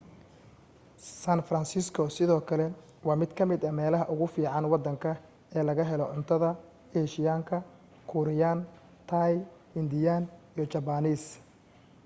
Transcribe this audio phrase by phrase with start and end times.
[1.21, 2.65] san francisco sidoo kale
[3.07, 5.11] waa mid ka mida meelaha ugu fiican waddanka
[5.55, 6.49] ee laga helo cuntada
[6.99, 7.57] eeshiyaanka
[8.09, 8.59] kuuriyaan
[9.11, 9.33] taay
[9.75, 10.23] hindiyaan
[10.55, 11.23] iyo jabbaaniis